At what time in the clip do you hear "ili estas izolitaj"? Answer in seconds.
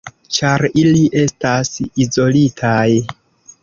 0.83-2.85